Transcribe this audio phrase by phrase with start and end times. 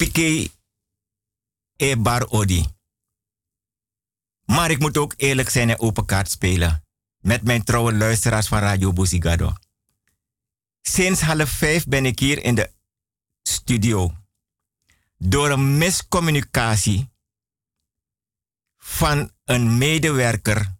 [0.00, 0.50] Upike
[1.76, 2.66] e bar odi.
[4.44, 6.84] Maar ik moet ook eerlijk zijn en open kaart spelen.
[7.18, 9.52] Met mijn trouwe luisteraars van Radio Buzigado.
[10.80, 12.72] Sinds half vijf ben ik hier in de
[13.42, 14.14] studio.
[15.16, 17.10] Door een miscommunicatie
[18.76, 20.76] van een medewerker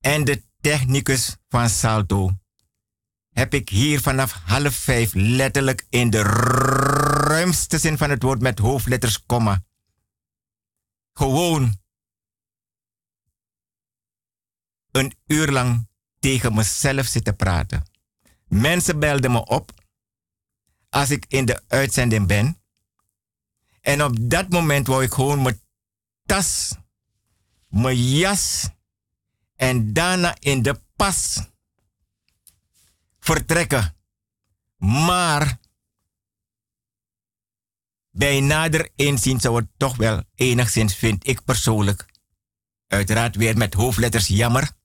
[0.00, 2.30] en de technicus van Salto
[3.30, 6.22] heb ik hier vanaf half vijf letterlijk in de
[7.40, 9.64] ruimste zin van het woord met hoofdletters komma.
[11.12, 11.78] Gewoon
[14.90, 15.88] een uur lang
[16.18, 17.82] tegen mezelf zitten praten.
[18.48, 19.72] Mensen belden me op
[20.88, 22.62] als ik in de uitzending ben.
[23.80, 25.60] En op dat moment wou ik gewoon mijn
[26.26, 26.74] tas,
[27.68, 28.68] mijn jas
[29.56, 31.38] en daarna in de pas
[33.18, 33.96] vertrekken.
[34.76, 35.59] Maar
[38.10, 42.06] bij nader inzien zou het toch wel enigszins, vind ik persoonlijk,
[42.86, 44.78] uiteraard weer met hoofdletters jammer.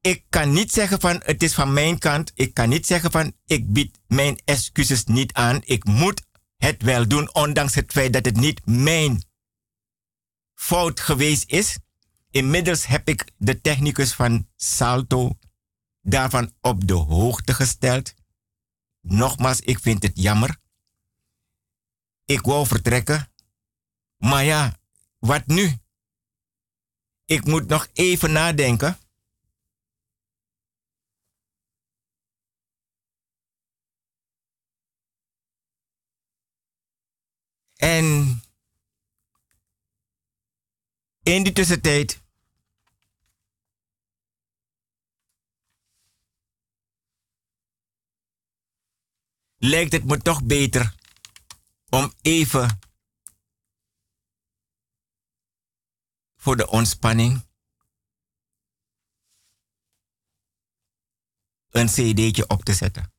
[0.00, 2.30] Ik kan niet zeggen van het is van mijn kant.
[2.34, 5.60] Ik kan niet zeggen van ik bied mijn excuses niet aan.
[5.64, 6.22] Ik moet
[6.56, 9.24] het wel doen, ondanks het feit dat het niet mijn
[10.54, 11.78] fout geweest is.
[12.30, 15.38] Inmiddels heb ik de technicus van Salto
[16.00, 18.14] daarvan op de hoogte gesteld.
[19.00, 20.56] Nogmaals, ik vind het jammer.
[22.26, 23.32] Ik wou vertrekken.
[24.16, 24.78] Maar ja,
[25.18, 25.78] wat nu?
[27.24, 28.98] Ik moet nog even nadenken.
[37.76, 38.40] En
[41.22, 42.20] in die tussentijd
[49.56, 50.95] lijkt het me toch beter
[51.96, 52.78] om even
[56.36, 57.46] voor de ontspanning
[61.70, 63.12] een cd'tje op te zetten.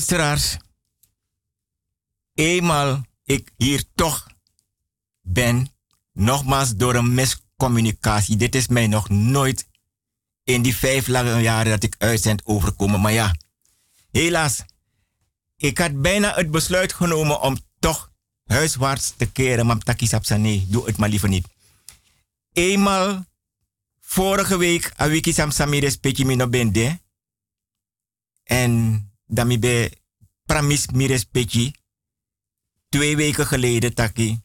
[0.00, 0.56] Luisteraars,
[2.34, 4.26] eenmaal ik hier toch
[5.20, 5.72] ben,
[6.12, 8.36] nogmaals door een miscommunicatie.
[8.36, 9.68] Dit is mij nog nooit
[10.44, 13.00] in die vijf lange jaren dat ik uitzend overkomen.
[13.00, 13.36] Maar ja,
[14.10, 14.64] helaas,
[15.56, 18.12] ik had bijna het besluit genomen om toch
[18.44, 19.66] huiswaarts te keren.
[19.66, 21.46] Maar takisapsa, nee, doe het maar liever niet.
[22.52, 23.24] Eenmaal
[24.00, 27.00] vorige week, a wiki sam samire spetje mino bende.
[28.44, 29.90] En dan mi be
[30.44, 31.72] pramis mi respecti.
[32.88, 34.42] Twee weken geleden taki.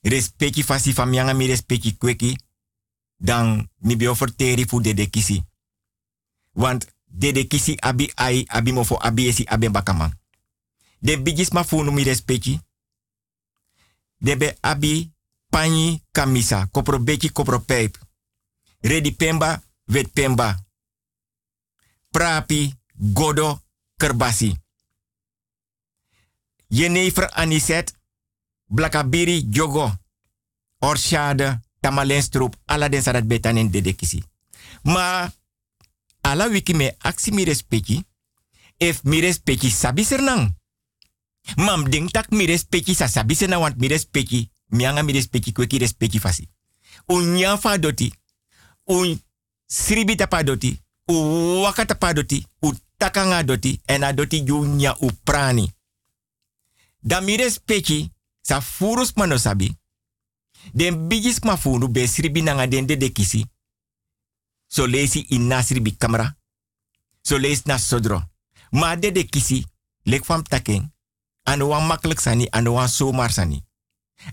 [0.00, 2.36] Respecti fasi van mianga mi respecti kweki.
[3.16, 5.44] Dan mi be overteri voor de kisi.
[6.52, 10.20] Want de kisi abi ai abi mo abi esi abi bakaman.
[10.98, 12.60] De bigis ma funu mi respecti.
[14.16, 15.12] De be abi
[15.48, 16.66] pani kamisa.
[16.66, 17.98] Kopro beki kopro pijp.
[18.80, 20.64] Redi pemba wet pemba.
[22.10, 23.61] Prapi godo
[24.02, 24.56] kerbasi.
[26.66, 27.94] Jenever aniset,
[28.66, 29.92] blakabiri jogo,
[30.78, 34.22] orshade, tamalenstrup, ala den en dedekisi.
[34.82, 35.30] Ma,
[36.20, 38.04] ala wiki me aksi mi respecti,
[38.76, 40.56] if mi respecti sabi sernang.
[41.56, 45.78] Mam ding tak mi respecti sa sabi sernang want mi respecti, mianga mi respecti kweki
[45.78, 46.48] respecti fasi.
[47.06, 48.12] Un fa doti,
[48.84, 49.20] un
[49.66, 51.14] sribi tapa doti, u
[51.62, 52.46] wakata pa doti,
[53.02, 55.66] takanga doti en adoti junya uprani.
[57.00, 59.76] Da mires pechi sa furus manosabi.
[60.72, 63.44] Den bigis ma funu be sribi nanga den de kisi.
[64.66, 66.36] So lesi in nasribi kamera.
[67.22, 68.22] So lees na sodro.
[68.70, 69.64] Ma de de kisi
[70.02, 70.90] lek fam taking.
[71.42, 72.88] Anu wan makkelijk sani, anu wan
[73.30, 73.64] sani.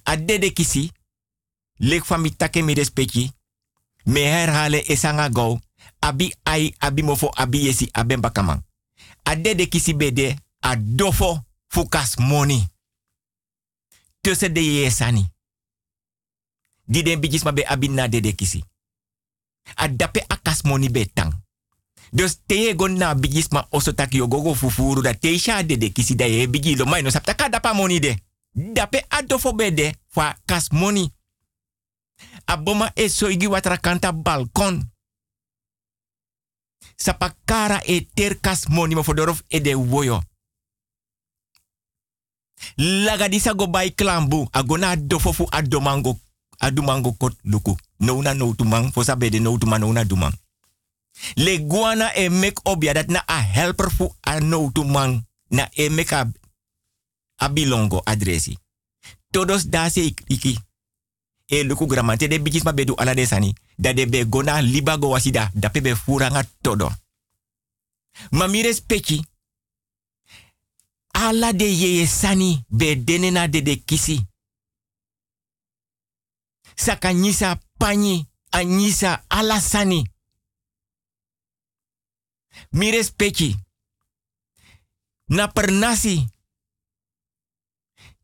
[0.03, 0.91] A dede kisi,
[1.77, 3.31] lek van mi take mi respecti,
[4.03, 5.59] me herhalen esanga go,
[5.99, 8.63] abi ai, abi mofo, abi yesi, aben bakaman.
[9.23, 12.67] A dede kisi bede, a dofo fukas money.
[14.21, 15.29] Tussen de yesani.
[16.85, 18.63] Di den bijis ma be abi na dede kisi.
[19.75, 21.33] A dape akas money betang.
[22.11, 26.15] Dus te go na bijis ma oso yo gogo fufuru da te sha dede kisi
[26.15, 28.15] da ye bigi lo no sapta dapa money de.
[28.53, 31.11] Dape a dofo bede fa kas money.
[32.45, 34.81] Aboma e so igi watra kanta balkon.
[37.01, 40.21] Sapakara e ter kas money mo fodorof e de woyo.
[42.77, 44.49] Lagadisa go bai klambu.
[44.51, 46.19] Agona dofofu adomango.
[46.59, 47.77] Adumango kot luku.
[47.99, 48.91] No na no tumang.
[48.91, 50.33] Fosa bede no tumang no na dumang.
[51.35, 55.23] Le guana e mek obia dat na a helper fu a no tumang.
[55.51, 58.57] Na e mek a, bilongo adresi.
[59.31, 60.59] Todos da se iki.
[61.51, 63.55] E luku gramante de bijis ma bedu ala de sani.
[63.77, 65.49] Da de be gona libago wasida.
[65.53, 66.89] Da pe be furanga todo.
[68.31, 69.25] Mamire speki
[71.11, 74.25] ala de yeye sani be denena de de kisi.
[76.75, 80.05] Saka nyisa panyi, anyisa ala sani.
[82.69, 83.55] Mi respecti.
[85.25, 86.27] Na pernasi.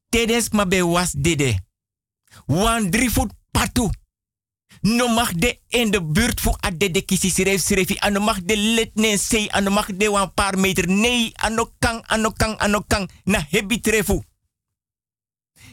[0.09, 1.64] Tedes ma be was dede.
[2.45, 3.89] Wan drie voet patu.
[4.81, 8.57] No mag de in de buurt voor ade de kisi schreef schreef ano mag de
[8.57, 12.83] let ne sei ano mag de wan paar meter nee ano kang ano kang ano
[12.87, 14.23] kang na hebi trefu.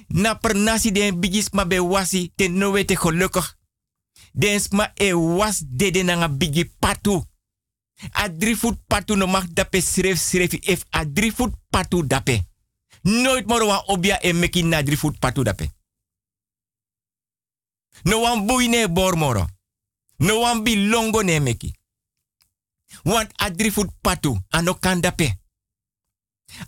[0.06, 3.56] Na per nasi de bigis ma be wasi te no wete gelukkig.
[4.32, 7.24] Dens ma e was dede na nga bigi patu.
[8.12, 12.44] A drie voet patu no mag dape schreef schreef if a drie voet patu dape.
[13.02, 15.70] Nooit wan obia e meki na drie voet patu dape.
[18.04, 18.46] No wan
[18.92, 19.46] bormoro.
[20.18, 21.74] No wan bi longo ne meki.
[23.04, 25.40] Want adrifut patu ano kandape.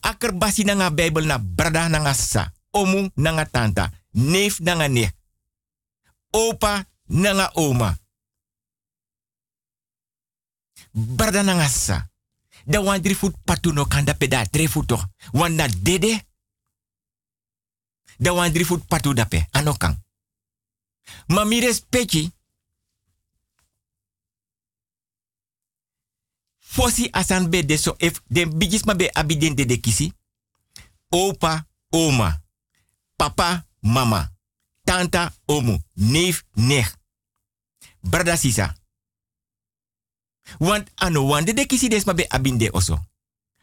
[0.00, 2.52] Aker basi nanga Bijbel na brada nanga sa.
[2.70, 3.90] Omu nanga tanta.
[4.12, 5.12] Neef nanga ne.
[6.30, 7.98] Opa nanga oma.
[10.92, 12.08] Brada nanga sa.
[12.66, 15.06] Da wan drifut patu no kandape da drifut toch.
[15.32, 16.24] Wan na dede.
[18.18, 19.46] Da wan drifut patu dape.
[19.50, 20.03] Ano kang.
[21.26, 22.32] Ma mi respecti.
[26.58, 28.66] Fosi asan be de so if den be
[29.54, 30.12] de de kisi.
[31.10, 32.42] Opa, oma.
[33.16, 34.32] Papa, mama.
[34.84, 35.78] Tanta, omu.
[35.94, 36.96] Neef, nech.
[38.00, 38.74] Brada sisa.
[40.58, 42.98] Want ano wande de kisi des ma be abinde oso.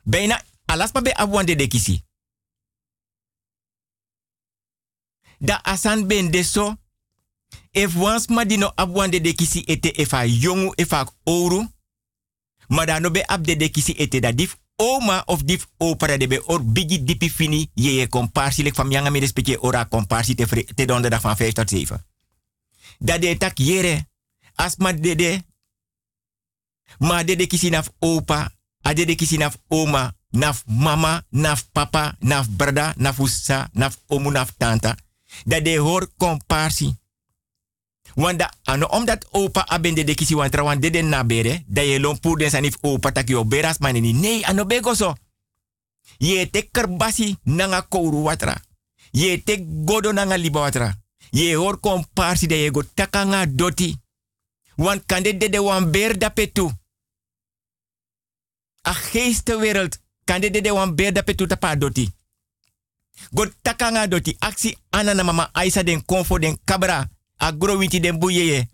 [0.03, 2.03] Bijna alas ma be abwande de kisi.
[5.39, 6.77] Da asan ben de so
[7.71, 11.67] If wans ma dino abwande de kisi ete efa yongu efa oru.
[12.67, 16.27] Ma da no be abde de kisi ete da dif oma of dif opera de
[16.27, 20.35] be or bigi dipi fini ye ye komparsi lek fam yanga me respecte ora komparsi
[20.35, 21.99] te, fre, te donderdag van 5 tot 7.
[23.01, 24.07] Da de tak yere.
[24.55, 25.43] As ma de de.
[26.99, 28.51] Ma de de kisi naf opa.
[28.81, 30.13] A de de kisi naf oma.
[30.29, 31.23] Naf mama.
[31.29, 32.15] Naf papa.
[32.19, 32.93] Naf brada.
[32.97, 33.69] Naf usa.
[33.73, 34.31] Naf omu.
[34.31, 34.95] Naf tanta.
[35.45, 37.00] Da de komparsi.
[38.15, 42.17] Wanda ano omdat opa abende de kisi wantra wan deden na bere, da ye lon
[42.37, 44.13] den sanif opa tak yo beras manini.
[44.13, 44.65] Nee, ano.
[46.17, 48.61] Ye te kerbasi nanga kouru watra.
[49.11, 50.95] Ye te godo nanga liba watra.
[51.31, 53.97] Ye hor komparsi de ye go takanga doti.
[54.77, 56.71] Wan kande de wan ber da petu.
[58.81, 62.09] A geestenwereld kande de de wan ber da petu tapa doti.
[63.31, 64.35] Go takanga doti.
[64.39, 67.09] Aksi anana mama Aisa den konfo den kabra
[67.41, 68.69] agro winti den buyeye.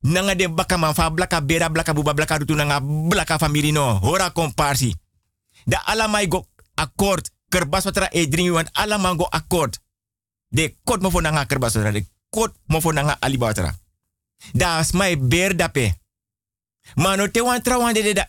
[0.00, 3.98] Nanga den baka fa blaka bera blaka buba blaka rutu nanga blaka family no.
[4.02, 4.96] Hora komparsi.
[5.64, 7.30] Da alamai go akkoord.
[7.48, 8.70] Kerbas watra e dringi want
[9.30, 9.78] akkoord.
[10.48, 11.72] De kot mo nanga kerbas.
[11.72, 13.18] De kot mo nanga.
[14.52, 15.94] Da smai ber dape.
[16.94, 18.26] Mano te wan tra wan de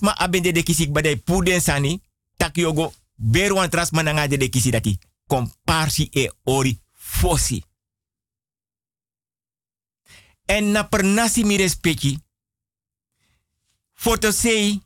[0.00, 2.00] ma abende de kisik badai puden sani.
[2.36, 4.98] Tak yogo ber wan mananga de de kisi dati.
[5.26, 7.64] Komparsi e ori fosi.
[10.46, 12.18] En na per nasi mi respecti.
[13.92, 14.80] Foto sei.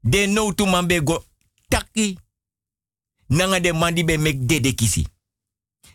[0.00, 0.88] De no tu man
[1.68, 2.18] taki.
[3.26, 5.06] Nanga de man di be mek de kisi.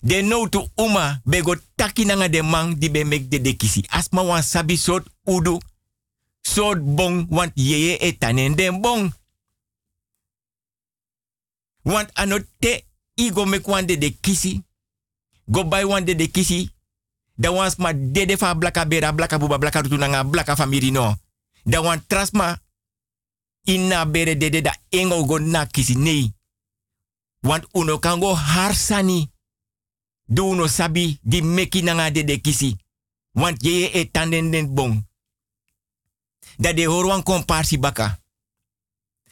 [0.01, 3.85] De no tu uma be go taki nanga de man di be mek de kisi.
[3.89, 5.59] Asma wan sabi sot udu.
[6.41, 9.13] Sot bong want yeye etanen den bong.
[11.83, 14.63] Want anote igo mek wan de kisi.
[15.47, 16.69] Go one de de kisi.
[17.39, 19.81] Da wans ma dede fa blaka bera, blaka buba, blaka
[20.23, 21.15] blaka famiri no.
[21.63, 22.59] Da trasma
[23.63, 26.33] inna bere dede da engo go na kisi nei.
[27.41, 29.31] Want uno kango harsani.
[30.25, 32.75] Do uno sabi di meki nanga dede kisi.
[33.31, 35.07] Want je e tanden den bon.
[36.57, 38.19] Dat de hoor komparsi baka.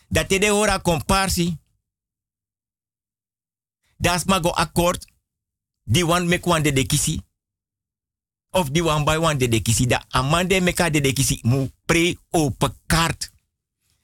[0.07, 1.57] Dat de hora komparsi.
[3.97, 5.05] Das mago akkoord.
[5.83, 7.26] Die wan mek wan de de kisi.
[8.57, 9.85] Of die wan by wan de kisi.
[9.85, 11.39] Da amande meka de de kisi.
[11.43, 13.31] Mu pre open kaart.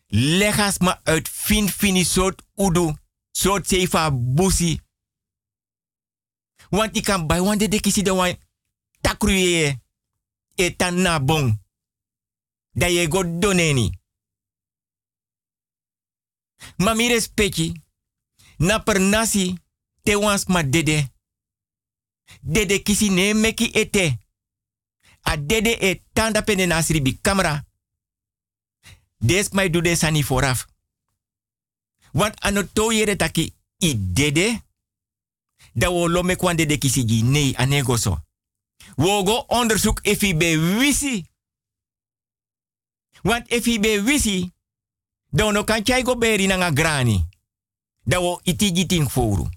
[0.07, 2.93] Leg ma uit fin fini soort udu.
[3.31, 4.79] Soort sefa busi.
[6.69, 8.37] Want ik kan bij wan de kisi de wan
[9.01, 9.81] takruye.
[10.55, 11.61] Etan na bon.
[12.71, 13.99] Da ye go doneni.
[16.77, 17.81] Mami respecti.
[18.57, 19.57] Na per nasi
[20.03, 21.11] te wans ma dede.
[22.41, 24.17] Dede kisi ne meki ete.
[25.23, 27.65] A dede e tanda nasri bi camera.
[29.17, 30.65] Des mai du de sani vooraf.
[32.11, 34.61] Want anoto yere taki i dede.
[35.73, 38.19] Da wo lo me kwande de kisi gi nee anego so.
[38.95, 41.25] Wo go onderzoek if i be wisi.
[43.23, 44.51] Want if i be wisi.
[45.29, 47.25] Dan no kan chai go beri na grani.
[48.03, 49.49] Da wo iti giting foru.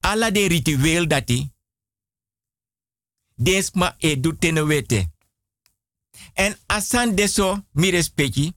[0.00, 1.54] Alla de ritueel dati.
[3.38, 5.10] Desma e du wete.
[6.34, 8.54] En asan deso mi respecti.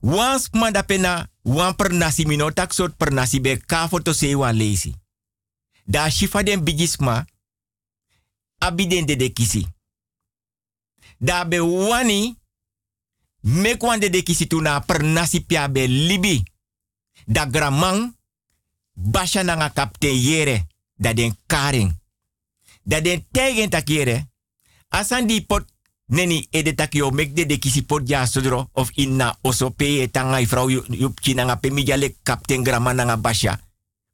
[0.00, 2.50] Wans man pena wan per nasi mino
[2.96, 4.34] per nasi be kafo to se.
[5.84, 7.24] Da shifa den bigisma
[8.58, 9.32] abiden de.
[11.18, 12.36] Da be wani
[13.40, 16.42] mek wan de de kisi tuna per nasi pia libi.
[17.26, 18.14] Da gramang
[18.94, 21.96] basha nanga kapte yere da den karing.
[22.88, 24.30] Da den tegen takere.
[24.88, 25.68] Asan di pot
[26.08, 30.40] neni ede takio mek de de kisi pot ja sodro of inna oso pe tanga
[30.46, 33.60] vrouw yup chinanga mijale kapten grama nanga basha.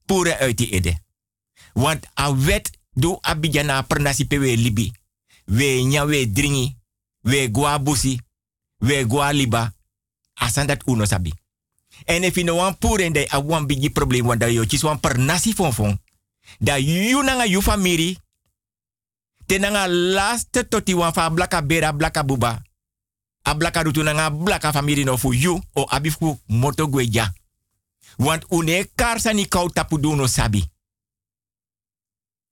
[0.06, 0.98] Pure uit ede.
[1.72, 4.92] Want a wet do abidjana per nasi pe we libi.
[5.44, 6.76] We nya we dringi.
[7.20, 8.18] We gua busi.
[8.78, 9.72] We gua liba.
[10.34, 11.32] Asan dat uno sabi.
[12.04, 15.18] En if you no wan pure de a bigi problem wanda yo chis wan per
[15.18, 15.98] nasi fon
[16.58, 18.18] Da yu nanga yu famiri
[19.46, 22.62] tenanga laste toti wan fa blaka bera blaka buba.
[23.42, 27.32] A blaka rutu nanga blaka famiri no fu yu o abifu moto gweja.
[28.16, 30.70] Want une karsa ni kou tapu no sabi.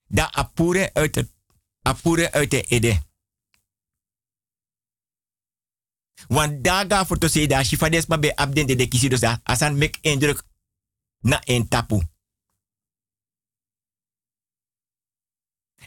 [0.09, 1.25] Da apure uit
[1.83, 3.03] apure uit de ede.
[6.29, 10.43] Want daga te zeggen dat shifades maar bij abden de kisi dus asan mek indruk
[11.21, 12.12] na een tapu.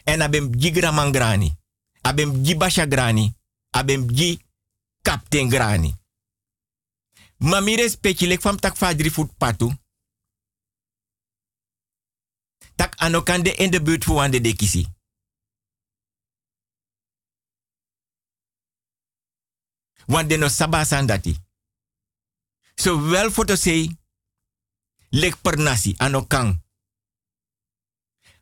[0.04, 1.58] En abem gi graman grani.
[2.00, 3.36] Abem gi basha grani.
[3.70, 4.40] Abem gi
[5.02, 5.94] kapten grani.
[7.38, 9.72] Mamire specialek fam tak fadri foot patu.
[12.74, 14.86] Tak anokande in de buurt voor de dekisi.
[20.06, 21.44] Want de no sabasan dati.
[22.74, 23.96] So wel voor te say,
[25.08, 26.62] lek per nasi anokang.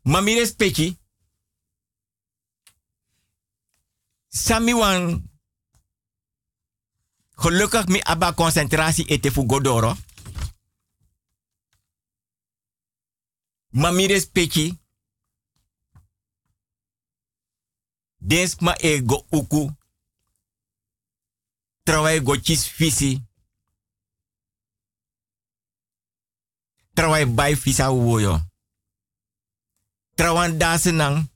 [0.02, 0.46] Mamire
[4.34, 5.30] Sami wan
[7.38, 9.94] gelukkig mi aba concentratie ete fu godoro.
[13.70, 14.78] Mami respecti.
[18.18, 19.70] Dens e go uku.
[21.84, 23.22] Trawai go chis fisi.
[26.94, 28.40] Trawai bai fisa woyo.
[30.14, 31.33] Trawan dasenang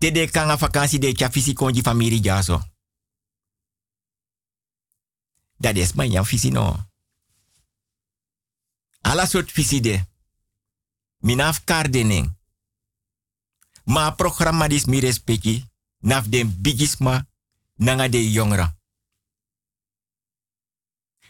[0.00, 2.60] te kanga vakantie de kya fisi konji famiri jaso.
[5.56, 6.76] Dat is maar jan fisi no.
[9.00, 10.04] Ala soort fisi de.
[11.18, 12.38] Minaf kardening.
[13.84, 15.68] Ma programma dis mi respecti.
[15.98, 17.26] Naf den bigisma
[17.74, 18.78] nanga de jongeren.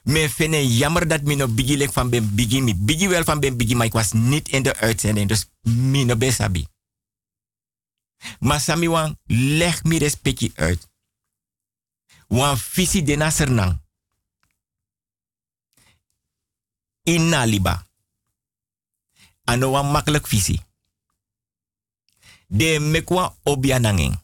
[0.03, 2.63] Me fene jammer dat mi no bigi lek van ben bigi.
[2.63, 5.29] Mi bigi wel van ben bigi, maar ik was niet in de uitzending.
[5.29, 6.67] Dus mi no besabi.
[8.41, 10.89] Maar sami wan leg mi respecti uit.
[12.27, 13.81] Wan visi de nasernang.
[17.03, 17.87] Inna liba.
[19.45, 20.63] Ano wan makkelijk visi.
[22.47, 24.23] De mekwa obia nanging.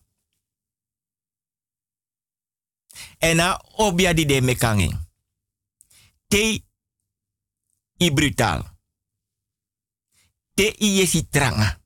[3.18, 5.04] En na obia di de mekanging.
[6.28, 6.62] Te
[7.96, 8.76] i brutal.
[10.56, 11.85] te iyesi tranga.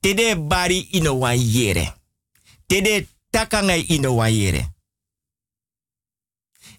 [0.00, 1.94] Te de bari ino wan yere.
[2.66, 4.62] Te de takanga ino wan yere.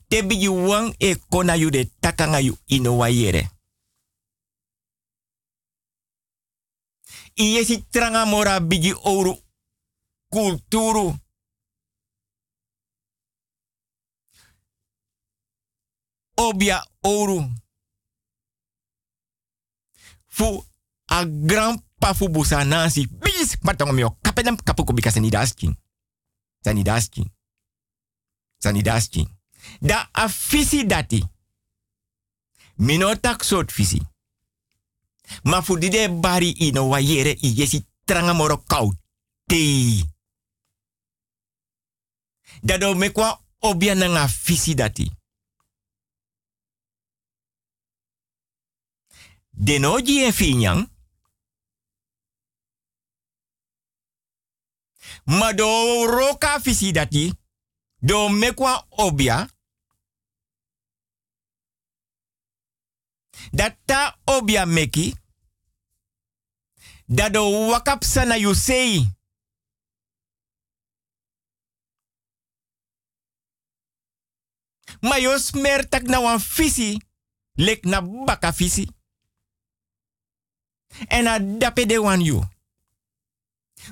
[0.08, 2.98] Te bigi wan e kona yu de takanga yu ino.
[7.36, 9.38] Iyesi tranga mora bigi ouro
[10.30, 11.16] kulturu.
[16.36, 17.50] Obia ouro.
[20.28, 20.66] Fu
[21.08, 23.08] a grand pafu busa nansi.
[23.08, 25.76] Bis matong mio kapedam kapuko bika sanidaskin.
[26.64, 27.32] Sanidaskin.
[28.58, 29.28] Sanidaskin.
[29.82, 31.26] Da a fisi dati.
[32.76, 34.02] Minotak sort fisi.
[35.44, 38.94] Ma fu dide bari ino wa yere i yesi tranga moro kau
[39.46, 40.04] te.
[42.62, 45.12] Dado mekwa obia nanga fisi dati.
[49.50, 50.90] Denoji en finyang.
[55.30, 57.34] Ma do roka fisi dati.
[58.02, 59.48] Do mekwa obia.
[63.54, 65.16] Data obia meki.
[67.08, 69.06] Dado wakap sana you say.
[75.02, 76.98] Ma yo smer tak na wan fisi.
[77.58, 78.88] Lek na baka fisi.
[81.10, 82.44] En a de wan you.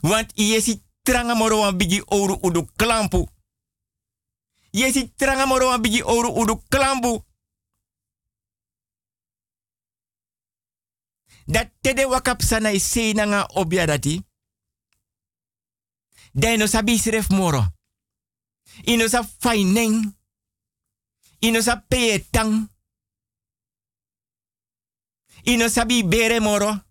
[0.02, 3.30] Want yesi tranga moro bigi ouro udu klampu.
[4.74, 7.24] Yesi tranga moro wan bigi ouro udu klampu.
[11.48, 14.22] Dat tede wakap sana ise nga obia dati.
[16.34, 17.63] Dino sabi sref moro.
[18.84, 20.15] Ino sa faineng.
[21.39, 21.84] Ino sa.
[25.43, 26.87] Ino sabi bere moro.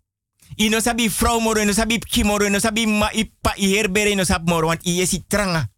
[0.56, 4.48] Ino sabi vrouw moro, ino sabi pki moro, sabi ma ipa i herbere ino sab
[4.48, 5.68] moro, want iye si tranga.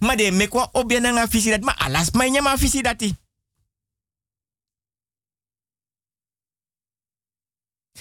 [0.00, 3.16] Ma de mekwa obia nga fisi ma alas ma ma fisi dati.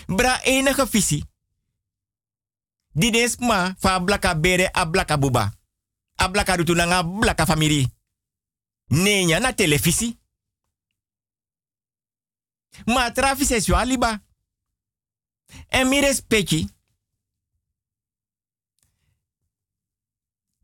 [0.08, 1.24] Bra enige visi.
[2.93, 5.52] Di des ma fa blaka bere a blaka buba.
[6.17, 6.56] A blaka
[7.04, 7.88] blaka famiri.
[8.89, 10.17] Nenya na televisi.
[12.86, 14.22] Ma trafis es aliba.
[15.70, 16.70] En mi respecti.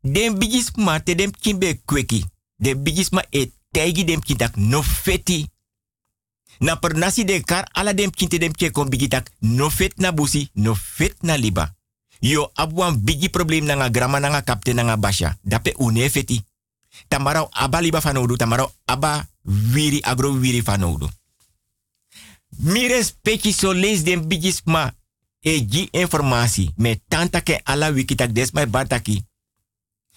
[0.00, 2.24] Den bigis ma te dem kimbe kweki.
[2.56, 5.48] Den bigis ma e tegi dem kintak no feti.
[6.58, 10.12] Na per nasi de kar ala dem kinte dem ke kon bigitak no fet na
[10.12, 11.74] busi, no fet na liba.
[12.20, 15.36] Yo abuan bigi problem na nga grama na nga kapte na nga basha.
[15.42, 16.44] Dape une feti.
[17.08, 21.08] Aba liba fanodu, tamarau aba wiri agro wiri fanodu.
[22.56, 24.94] Mi respecti so lees den bigis ma
[25.40, 26.72] e gi informatie.
[26.76, 29.24] Me tanta ke ala wikitak des mai bataki.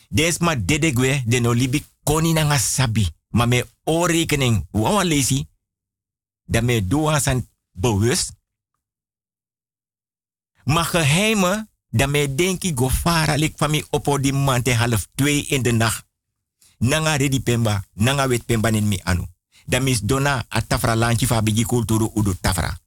[0.10, 3.08] Des ma dedegwe den olibi koni na nga sabi.
[3.30, 4.68] Ma me o rekening.
[4.72, 5.48] Wawa lesi
[6.48, 8.32] dat me doa zijn bewust.
[10.64, 15.46] Maar geheimen, dat me denki go fara lik van mi opo di mante half twee
[15.46, 16.06] in de nacht.
[16.78, 19.26] Nanga ready pemba, nanga wet pemba in mi anu.
[19.68, 22.80] Dat mis dona a tafra lanchi fa kulturu udu tafra.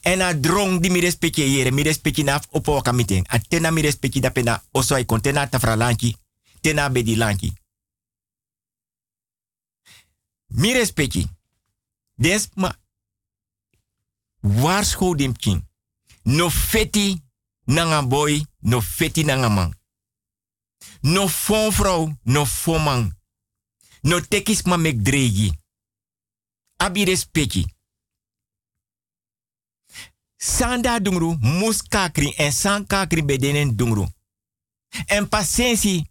[0.00, 1.00] En a drong di mi
[1.34, 3.24] yere, mi respecte naf opo kamiten.
[3.28, 6.16] A tena mi respecte da pena oso kontena tafra lanchi,
[6.60, 7.52] tena bedi lanchi.
[10.46, 11.26] Mi respecte.
[12.14, 12.76] Des ma.
[16.22, 17.22] No feti
[17.64, 19.74] nanga boy, no feti nanga man.
[21.00, 23.18] No fon vrouw, no fon man.
[24.00, 25.61] No tekis ma mek dregi.
[26.82, 27.62] Abi respecti.
[30.36, 34.06] Sanda dungru, mus kakri en san kakri bedenen dungru.
[35.06, 36.10] En patiëntie.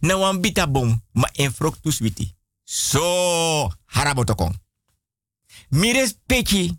[0.00, 0.66] Na wan bita
[1.12, 2.36] ma en froktus witi.
[2.64, 4.54] So harabotokon.
[5.68, 6.76] Mires peki.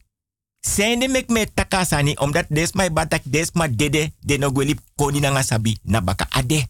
[0.59, 5.79] Sende mek me takasani omdat des mai batak des ma dede de koni na sabi
[5.83, 6.67] na baka ade.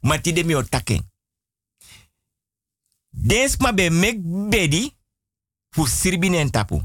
[0.00, 1.10] Mati de mi otaken.
[3.10, 4.18] Des ma be mek
[4.50, 4.96] bedi
[5.70, 6.82] fu sirbinen tapu.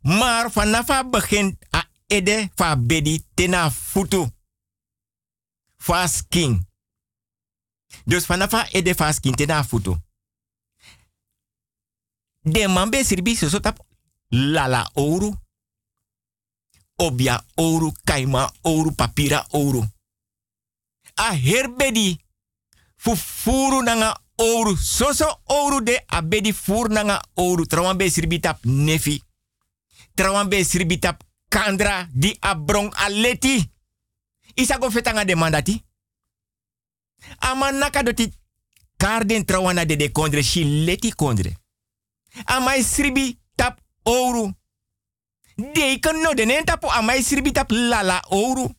[0.00, 4.28] Maar vanafa begin a ede fa bedi tena futu.
[5.76, 6.68] Fa skin.
[8.04, 9.96] Dus vanaf ede faskin te na futu.
[12.40, 13.86] De man be sirbi so tap
[14.28, 15.34] lala ouro.
[16.96, 19.88] Obia ouro, kaima ouro, papira ouro.
[21.14, 22.20] A herbedi
[23.02, 24.76] fu furu nanga ouro.
[24.76, 27.64] Soso ouro de abedi furnanga ouro.
[27.66, 29.22] Trawan be sribitap nefi.
[30.14, 33.70] Trawan be sribitap kandra di abrong aleti.
[34.54, 35.82] Isa go fetanga de mandati.
[37.38, 38.32] Ama naka doti
[38.96, 41.56] karden trawana de de kondre shi leti kondre.
[42.44, 43.80] Ama sribi tap
[46.00, 48.70] kan no de nen tapo ama sribi lala ouro.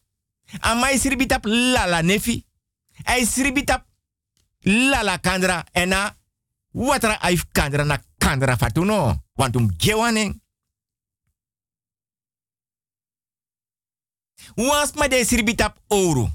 [0.61, 2.45] Ama sribi tap lala nefi.
[3.05, 3.85] Ay sribi tap
[4.63, 6.15] lala kandra ena
[6.73, 9.23] watra aif kandra na kandra fatuno.
[9.35, 10.41] Want um gewanen.
[14.55, 16.29] Wans ma de sirbitap ouro.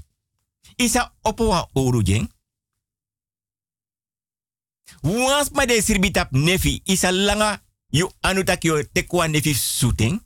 [0.77, 2.29] Isa opo wan ouro jeng.
[5.01, 6.81] Wans ma de sirbitap nefi.
[6.85, 10.21] Isa langa yu anutak yo tekwa nefi suting.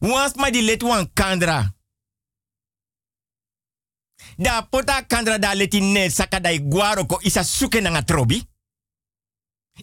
[0.00, 1.74] Wans ma di let wan kandra.
[4.40, 8.40] Da pota kandra da leti ne saka da guaro ko isa suke na trobi.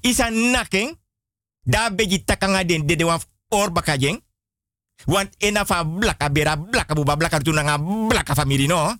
[0.02, 0.98] Isa naken.
[1.63, 3.20] Da begi takanga den dede wan
[4.00, 4.22] jeng.
[5.06, 8.96] Want ena fa blaka bera blaka buba blaka tunanga blaka family no.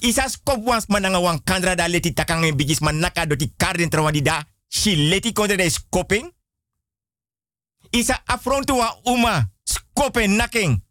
[0.00, 4.22] Isa skop mananga wan kandra da leti takang en bigis man naka doti karden trawadi
[4.22, 4.42] da.
[4.68, 6.32] Si leti kontra skoping.
[7.90, 10.82] Isa afrontu wa uma skopen naking.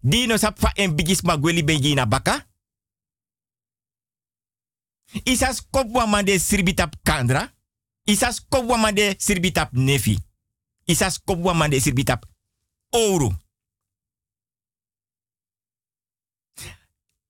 [0.00, 2.47] Dino sap fa en bigis ma gweli beji na baka.
[5.24, 7.52] Isa skop wa mande sirbitap kandra.
[8.06, 10.18] Isa skop wa mande sirbitap nefi.
[10.86, 12.24] Isa skop wa mande sirbitap
[12.92, 13.32] ouro.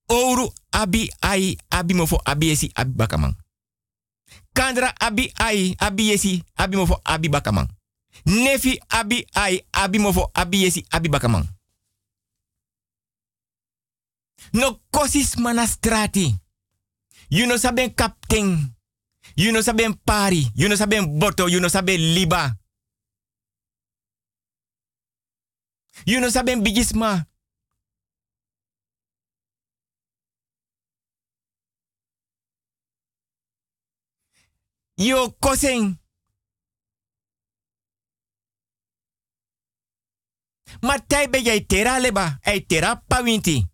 [0.09, 3.35] Ouro abi ai abi mofo abi esi abi bakamang.
[4.53, 7.67] Kandra abi ai abi esi abi mofo abi bakamang.
[8.25, 11.45] Nefi abi ai abi mofo abi esi abi bakamang.
[14.53, 16.35] No kosis manastrati.
[17.29, 18.75] You no saben kapten.
[19.35, 20.51] You no saben pari.
[20.55, 21.47] You no saben boto.
[21.47, 22.57] You no saben liba.
[26.05, 27.27] You no saben bigisma.
[34.95, 35.97] Yo kosing.
[40.81, 43.68] Maar tai be jij tera leba, ai tera pawinti.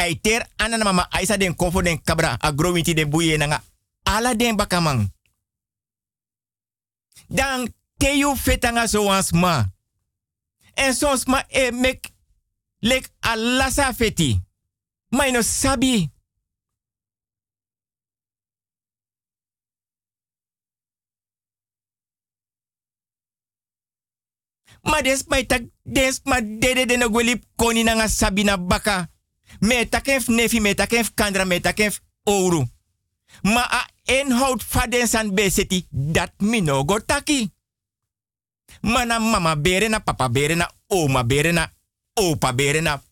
[0.00, 3.60] Ai ter anana mama aisa den kofo den kabra agrowinti den buye nanga
[4.04, 5.10] ala den bakamang.
[7.28, 9.10] Dan teyu fetanga so.
[10.74, 12.12] En sons ma e mek
[12.80, 14.40] lek alasa feti.
[15.10, 16.10] Ma no sabi.
[24.82, 29.08] Ma des mai tak des ma dede de koni nanga sabina baka.
[29.60, 32.68] Me takef nefi, me takef kandra, me takef ouro.
[33.42, 37.50] Ma a inhoud faden san beseti dat mi no go taki.
[38.80, 41.70] Mana mama bere na papa bere na oma bere na
[42.14, 43.02] opa bere na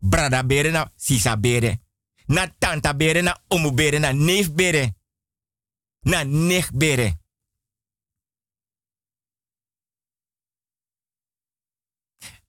[0.00, 1.78] brada bere na sisa bere.
[2.26, 4.94] Na tanta bere na omu bere na neef bere.
[6.04, 7.16] Na nech bere.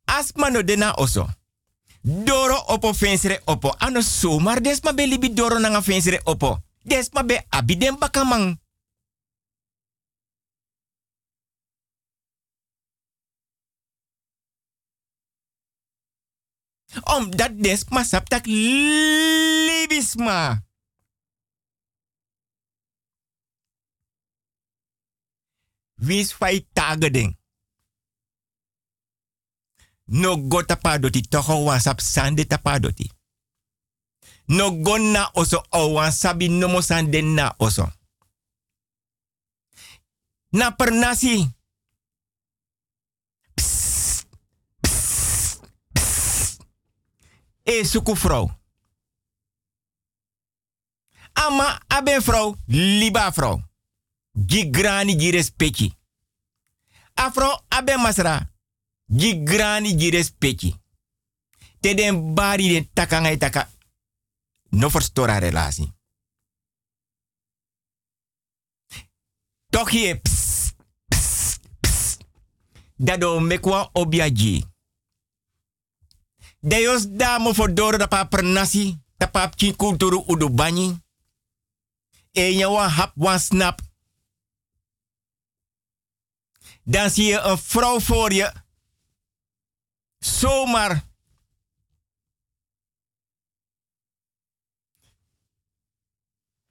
[0.05, 1.27] Asma no dena oso.
[2.05, 3.73] Doro opo fensere opo.
[3.79, 6.61] Ano somar desma be libi doro nanga fensere opo.
[6.85, 8.59] Desma be abiden bakamang.
[17.03, 20.61] Omdat desma saptak libisma.
[25.97, 27.33] Wis fai tageding.
[30.07, 33.11] No go tapadoti toho wan sande tapadoti.
[34.47, 36.79] No go na oso o wan sabi nomo
[37.35, 37.91] na oso.
[40.51, 41.49] Na per nasi.
[43.55, 44.27] Psst,
[44.81, 45.61] psst,
[45.93, 46.61] psst.
[47.65, 48.15] E suku.
[51.33, 53.61] Ama aben vrouw, liba vrouw.
[54.47, 55.93] Gi grani gi.
[57.13, 58.54] Afro aben masra.
[59.05, 60.75] Gi grani gi respecti.
[61.79, 63.69] Te den bari den takanga taka.
[64.69, 65.93] No verstora relatie.
[69.69, 70.73] Toch je ps,
[71.07, 72.17] ps, ps.
[72.95, 74.65] Dado mekwa obiaji.
[76.59, 78.97] Deos damo for doro da pa pernasi.
[79.17, 81.03] Da pa kin kulturu udu bani.
[82.31, 83.81] E wan hap wan snap.
[86.83, 88.53] Dan zie je een vrouw voor je
[90.25, 91.03] zomaar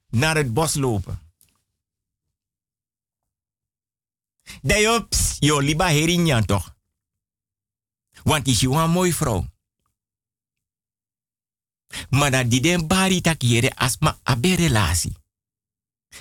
[0.09, 1.19] naar het bos lopen.
[4.61, 5.05] Je,
[5.39, 6.75] jo liba herinjan toch?
[8.23, 9.45] Want is je een mooie vrouw.
[12.09, 15.15] Maar dat die den bari tak jere asma abe relatie.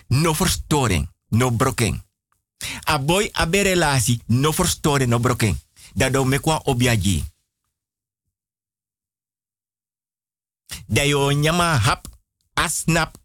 [0.07, 2.05] No verstoring, no broken.
[2.89, 5.64] A boy abe relatie, no verstoring, no broken.
[5.95, 7.25] Dat do me kwa obiaji.
[10.87, 12.07] Dat je nyama hap,
[12.53, 13.17] asnap,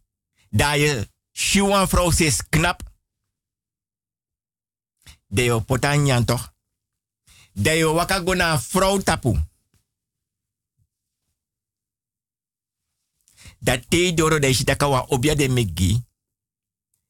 [0.50, 2.82] dat je shuan vrouw is knap.
[5.28, 6.54] Dat je potanyan toch?
[7.54, 9.48] Dat je waka gona vrouw tapu.
[13.60, 16.04] Dat te doro dat je takawa obia de megi.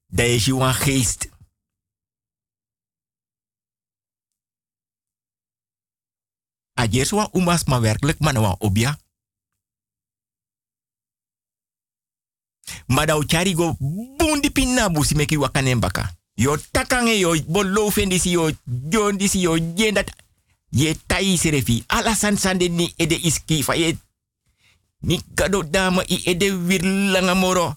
[0.08, 1.29] Dat je een geest.
[6.80, 8.98] Ajer wa umas ma werkelijk man wa obia.
[12.88, 13.76] Maar dat chari go
[14.18, 16.15] bundi pinna busi meki wakanen baka.
[16.34, 20.15] Yo takange yo bolofen disi yo jon yo jen dat
[20.70, 23.98] ye tai serefi alasan sande ni ede iski fa ye
[25.00, 25.20] ni
[25.70, 27.76] dama i ede wirlanga moro.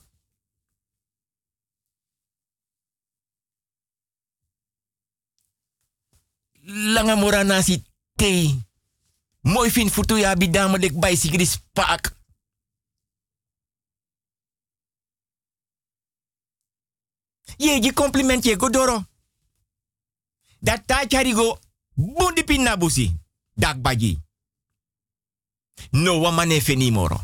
[6.64, 7.82] Langa mora nasi
[8.16, 8.70] te.
[9.42, 12.14] Mooi fin futu ya bidama dek bai sigris pak.
[17.58, 19.04] Ye compliment je godoro.
[20.58, 21.58] Dat ta charigo
[21.94, 23.20] bundi pinabusi.
[23.54, 24.18] Dak baji.
[25.90, 27.20] No wa mane moro.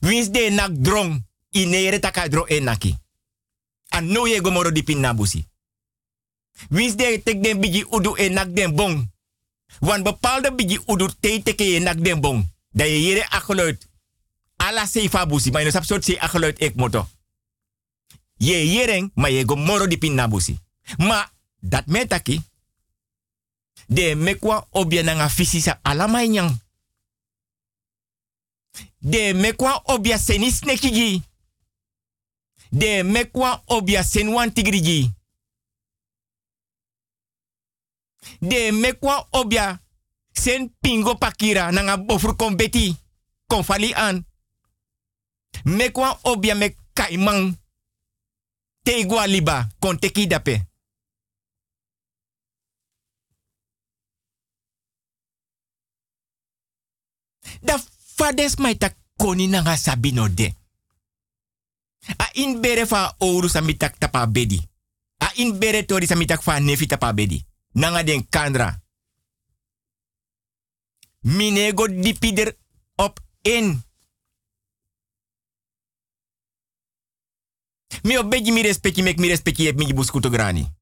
[0.00, 2.98] Wins de nak drong inere taka dro enaki.
[3.90, 5.46] An no ye gomoro di pinabusi.
[6.70, 9.13] Wins de tek den bigi udu enak den bong.
[9.80, 12.44] Wan bepaalde bigi udu te teke enak den bong.
[12.70, 13.88] Da ye yere ageluid.
[14.56, 15.50] Ala seifa busi.
[15.50, 17.08] Maar je sap soort se ageluid ek moto.
[18.36, 20.58] Ye yereng, ma ye gomoro di pinabusi.
[20.98, 22.40] Ma dat metaki.
[23.86, 26.58] De mekwa obia nanga fisisa alamai nyang.
[28.98, 31.22] De mekwa obia senis nekiji.
[32.70, 35.12] De mekwa obia senwan tigriji.
[38.40, 39.82] De mekwa obia
[40.32, 42.96] sen pingo pakira nanga bofur kombeti.
[43.46, 44.26] Konfali an.
[45.64, 47.56] Mekwa obia me kaimang.
[48.82, 50.66] Tegwa liba konteki dape.
[57.62, 57.78] Da
[58.16, 60.54] fades mai tak koni nanga sabino de.
[62.16, 63.16] A in bere fa
[63.48, 64.60] samitak tapa bedi.
[65.18, 67.44] A in bere tori samitak fa nefi tapa bedi.
[67.74, 68.80] Nanga den kandra.
[71.20, 72.56] Minego dipider
[72.96, 73.82] op in.
[78.02, 80.73] Mi obeji mi respecti mek mi respecti ep mi buskuto grani.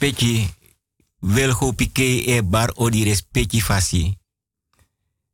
[0.00, 0.48] Respecti
[1.18, 4.16] wil go pike e bar o di respecti fasi.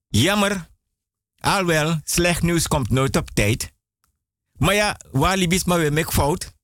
[0.09, 0.69] Jammer,
[1.39, 3.73] alwel, slecht nieuws komt nooit op tijd.
[4.59, 6.55] Maar ja, walibis maar we mek fout.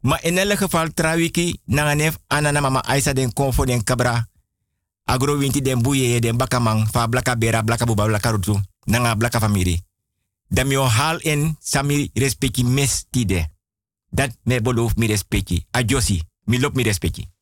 [0.00, 4.28] Maar in elk geval, trawiki, nanganef, anana mama aisa den konfo den kabra.
[5.04, 8.60] Agro winti den buye den bakamang, fa blaka bera, blaka buba, blaka rutu.
[8.84, 9.80] Nanga blaka famiri.
[10.48, 13.54] Dan mi hal in sami respecti mestide.
[14.10, 15.66] Dat me beloof mi respecti.
[15.70, 17.34] Adjosi, mi lop mi respecti.